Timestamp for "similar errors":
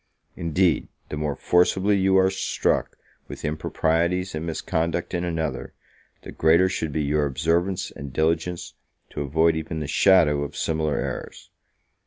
10.57-11.51